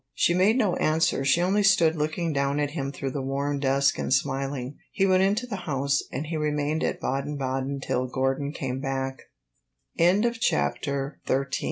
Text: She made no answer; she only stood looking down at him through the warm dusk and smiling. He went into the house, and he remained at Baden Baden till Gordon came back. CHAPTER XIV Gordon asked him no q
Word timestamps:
She 0.15 0.33
made 0.33 0.57
no 0.57 0.75
answer; 0.77 1.23
she 1.23 1.43
only 1.43 1.61
stood 1.61 1.95
looking 1.95 2.33
down 2.33 2.59
at 2.59 2.71
him 2.71 2.91
through 2.91 3.11
the 3.11 3.21
warm 3.21 3.59
dusk 3.59 3.99
and 3.99 4.11
smiling. 4.11 4.77
He 4.91 5.05
went 5.05 5.21
into 5.21 5.45
the 5.45 5.57
house, 5.69 6.01
and 6.11 6.25
he 6.25 6.37
remained 6.37 6.83
at 6.83 6.99
Baden 6.99 7.37
Baden 7.37 7.81
till 7.81 8.07
Gordon 8.07 8.51
came 8.51 8.79
back. 8.79 9.19
CHAPTER 9.99 10.31
XIV 10.31 10.31
Gordon 10.33 10.37
asked 10.39 10.85
him 11.29 11.33
no 11.33 11.45
q 11.45 11.59